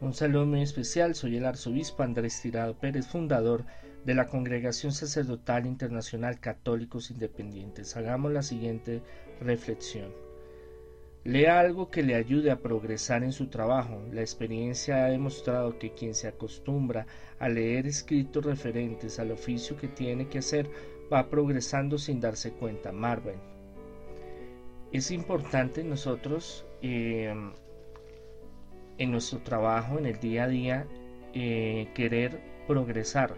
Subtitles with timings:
[0.00, 3.64] Un saludo muy especial, soy el arzobispo Andrés Tirado Pérez, fundador
[4.04, 7.96] de la Congregación Sacerdotal Internacional Católicos Independientes.
[7.96, 9.02] Hagamos la siguiente
[9.40, 10.12] reflexión.
[11.24, 14.00] Lea algo que le ayude a progresar en su trabajo.
[14.12, 17.08] La experiencia ha demostrado que quien se acostumbra
[17.40, 20.70] a leer escritos referentes al oficio que tiene que hacer
[21.12, 22.92] va progresando sin darse cuenta.
[22.92, 23.40] Marvin.
[24.92, 27.34] Es importante nosotros eh,
[28.98, 30.86] en nuestro trabajo, en el día a día,
[31.34, 33.34] eh, querer progresar.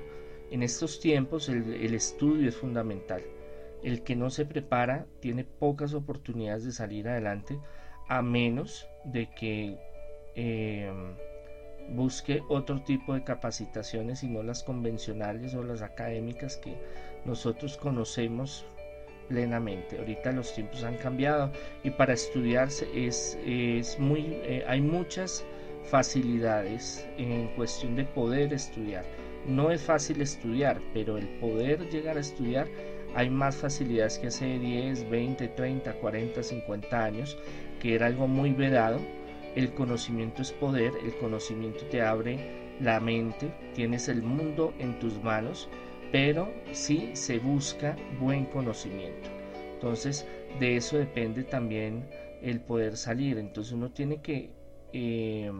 [0.50, 3.22] En estos tiempos el estudio es fundamental.
[3.82, 7.58] El que no se prepara tiene pocas oportunidades de salir adelante
[8.08, 9.78] a menos de que
[10.34, 10.92] eh,
[11.90, 16.76] busque otro tipo de capacitaciones y no las convencionales o las académicas que
[17.24, 18.66] nosotros conocemos
[19.30, 19.96] plenamente.
[19.98, 21.50] Ahorita los tiempos han cambiado
[21.82, 25.44] y para estudiarse es, es muy, eh, hay muchas
[25.84, 29.04] facilidades en cuestión de poder estudiar.
[29.46, 32.66] No es fácil estudiar, pero el poder llegar a estudiar
[33.14, 37.38] hay más facilidades que hace 10, 20, 30, 40, 50 años,
[37.80, 38.98] que era algo muy vedado.
[39.56, 42.38] El conocimiento es poder, el conocimiento te abre
[42.80, 45.68] la mente, tienes el mundo en tus manos,
[46.12, 49.28] pero sí se busca buen conocimiento.
[49.74, 50.26] Entonces,
[50.58, 52.08] de eso depende también
[52.42, 53.38] el poder salir.
[53.38, 54.50] Entonces uno tiene que
[54.92, 55.52] eh,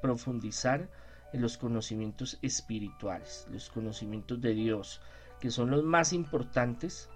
[0.00, 0.88] profundizar
[1.32, 5.00] en los conocimientos espirituales, los conocimientos de Dios,
[5.40, 7.08] que son los más importantes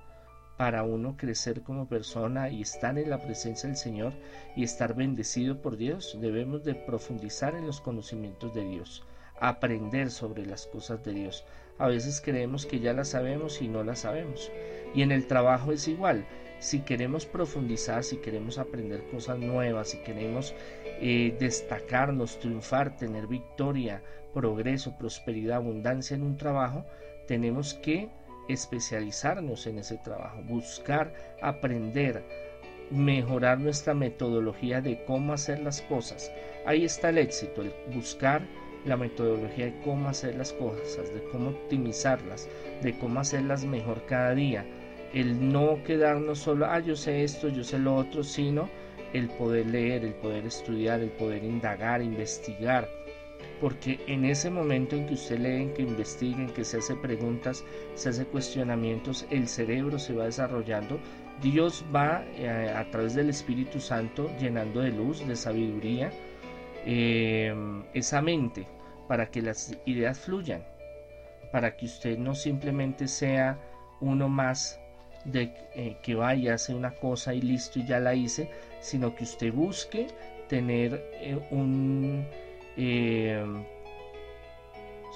[0.56, 4.14] para uno crecer como persona y estar en la presencia del Señor
[4.56, 6.16] y estar bendecido por Dios.
[6.18, 9.04] Debemos de profundizar en los conocimientos de Dios,
[9.40, 11.44] aprender sobre las cosas de Dios.
[11.78, 14.50] A veces creemos que ya las sabemos y no las sabemos.
[14.94, 16.26] Y en el trabajo es igual.
[16.58, 20.54] Si queremos profundizar, si queremos aprender cosas nuevas, si queremos
[21.00, 26.84] eh, destacarnos, triunfar, tener victoria, progreso, prosperidad, abundancia en un trabajo,
[27.26, 28.08] tenemos que
[28.48, 32.24] especializarnos en ese trabajo, buscar aprender,
[32.90, 36.32] mejorar nuestra metodología de cómo hacer las cosas.
[36.64, 38.46] Ahí está el éxito, el buscar
[38.86, 42.48] la metodología de cómo hacer las cosas, de cómo optimizarlas,
[42.82, 44.64] de cómo hacerlas mejor cada día.
[45.12, 48.68] El no quedarnos solo, ah, yo sé esto, yo sé lo otro, sino
[49.12, 52.88] el poder leer, el poder estudiar, el poder indagar, investigar,
[53.60, 56.94] porque en ese momento en que usted lee, en que investiga, en que se hace
[56.96, 57.64] preguntas,
[57.94, 60.98] se hace cuestionamientos, el cerebro se va desarrollando,
[61.42, 66.10] Dios va eh, a través del Espíritu Santo llenando de luz, de sabiduría,
[66.84, 68.66] em, esa mente
[69.08, 70.64] para que las ideas fluyan,
[71.52, 73.58] para que usted no simplemente sea
[74.00, 74.78] uno más
[75.24, 78.48] de eh, que vaya a hacer una cosa y listo y ya la hice,
[78.80, 80.06] sino que usted busque
[80.48, 82.26] tener eh, un
[82.76, 83.44] eh,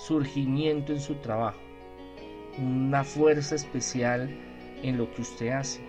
[0.07, 1.61] surgimiento en su trabajo,
[2.59, 4.28] una fuerza especial
[4.83, 5.81] en lo que usted hace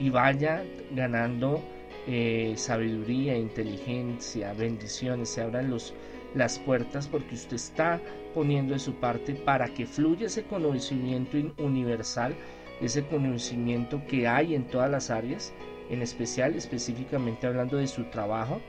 [0.00, 1.62] y vaya ganando
[2.06, 5.94] eh, sabiduría, inteligencia, bendiciones, se abran los,
[6.34, 8.00] las puertas porque usted está
[8.34, 12.34] poniendo de su parte para que fluya ese conocimiento universal,
[12.80, 15.52] ese conocimiento que hay en todas las áreas,
[15.90, 18.60] en especial, específicamente hablando de su trabajo,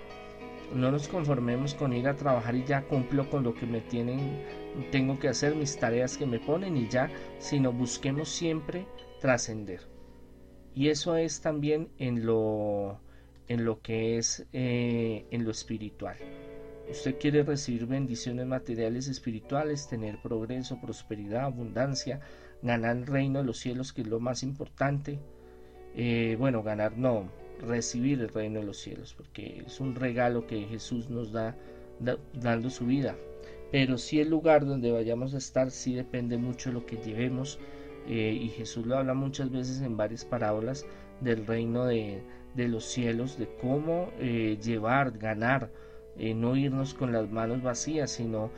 [0.73, 4.41] no nos conformemos con ir a trabajar y ya cumplo con lo que me tienen,
[4.91, 7.09] tengo que hacer mis tareas que me ponen y ya,
[7.39, 8.85] sino busquemos siempre
[9.19, 9.81] trascender.
[10.73, 12.99] Y eso es también en lo,
[13.51, 16.15] en lo que es eh, en lo espiritual.
[16.89, 22.21] Usted quiere recibir bendiciones materiales espirituales, tener progreso, prosperidad, abundancia,
[22.61, 25.19] ganar el reino de los cielos, que es lo más importante.
[25.97, 27.29] Eh, bueno, ganar no,
[27.59, 31.57] recibir el reino de los cielos, porque es un regalo que Jesús nos da,
[32.33, 33.17] dando su vida.
[33.69, 37.59] Pero si el lugar donde vayamos a estar sí depende mucho de lo que llevemos.
[38.07, 40.87] Eh, y Jesús lo habla muchas veces en varias parábolas
[41.19, 41.85] del reino
[42.55, 45.69] de, los cielos, de cómo eh, llevar, ganar,
[46.17, 48.51] eh, no irnos con las manos vacías, sino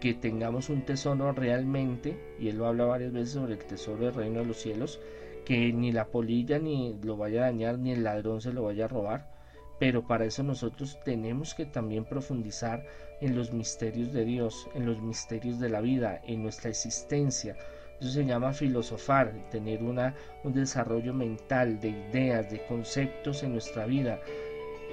[0.00, 4.14] que tengamos un tesoro realmente, y él lo habla varias veces sobre el tesoro del
[4.14, 5.00] reino de los cielos,
[5.44, 8.86] que ni la polilla ni lo vaya a dañar, ni el ladrón se lo vaya
[8.86, 9.30] a robar.
[9.78, 12.84] Pero para eso nosotros tenemos que también profundizar
[13.20, 17.56] en los misterios de Dios, en los misterios de la vida, en nuestra existencia.
[18.00, 23.84] Eso se llama filosofar, tener una, un desarrollo mental de ideas, de conceptos en nuestra
[23.84, 24.20] vida,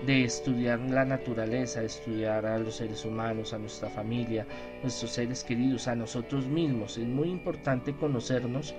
[0.06, 4.46] de estudiar la naturaleza, de estudiar a los seres humanos, a nuestra familia,
[4.82, 6.98] nuestros seres queridos, a nosotros mismos.
[6.98, 8.76] Es muy importante conocernos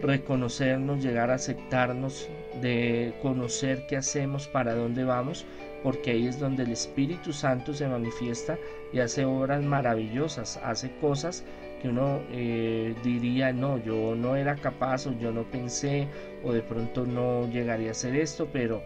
[0.00, 2.28] reconocernos, llegar a aceptarnos,
[2.60, 5.44] de conocer qué hacemos, para dónde vamos,
[5.82, 8.58] porque ahí es donde el Espíritu Santo se manifiesta
[8.92, 11.44] y hace obras maravillosas, hace cosas
[11.82, 16.06] que uno eh, diría, no, yo no era capaz o yo no pensé
[16.44, 18.82] o de pronto no llegaría a hacer esto, pero...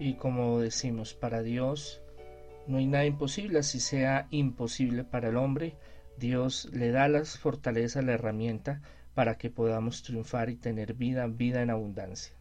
[0.00, 2.02] Y como decimos, para Dios
[2.66, 5.76] no hay nada imposible, así sea imposible para el hombre,
[6.18, 8.82] Dios le da las fortalezas, la herramienta
[9.14, 12.35] para que podamos triunfar y tener vida, vida en abundancia.